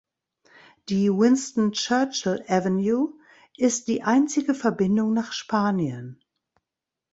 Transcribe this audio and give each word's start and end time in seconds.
Die 0.89 1.11
Winston 1.11 1.73
Churchill 1.73 2.43
Avenue 2.47 3.13
ist 3.55 3.87
die 3.87 4.01
einzige 4.01 4.55
Verbindung 4.55 5.13
nach 5.13 5.31
Spanien. 5.31 6.23